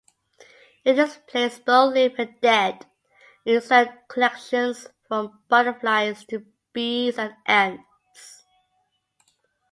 [0.83, 2.87] It displays both live and dead
[3.45, 6.43] insect collections, from butterflies to
[6.73, 8.43] bees and ants.